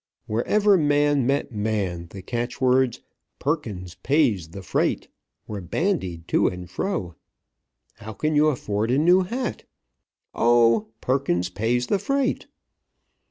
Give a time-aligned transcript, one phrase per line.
[0.25, 3.01] Wherever man met man, the catchwords,
[3.37, 5.09] "Perkins pays the freight,"
[5.45, 7.13] were bandied to and fro.
[7.97, 9.65] "How can you afford a new hat?"
[10.33, 12.47] "Oh, 'Perkins pays the freight'!"